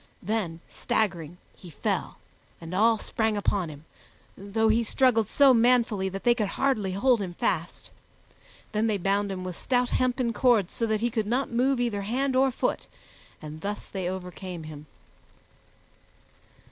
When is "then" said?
0.23-0.61, 8.71-8.87